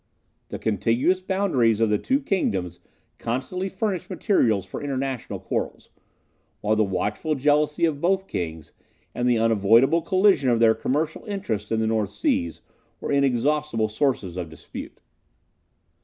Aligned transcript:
The 0.49 0.57
contiguous 0.57 1.21
boundaries 1.21 1.79
of 1.79 1.89
the 1.91 1.99
two 1.99 2.21
kingdoms 2.21 2.79
constantly 3.19 3.69
furnished 3.69 4.09
materials 4.09 4.65
for 4.65 4.81
international 4.81 5.39
quarrels, 5.39 5.91
while 6.61 6.75
the 6.75 6.83
watchful 6.83 7.35
jealousy 7.35 7.85
of 7.85 8.01
both 8.01 8.25
kings, 8.27 8.73
and 9.13 9.29
the 9.29 9.37
unavoidable 9.37 10.01
collision 10.01 10.49
of 10.49 10.59
their 10.59 10.73
commercial 10.73 11.23
interests 11.25 11.71
in 11.71 11.79
the 11.81 11.85
North 11.85 12.09
Seas, 12.09 12.61
were 12.99 13.11
inexhaustible 13.11 13.89
sources 13.89 14.37
of 14.37 14.49
dispute. 14.49 14.97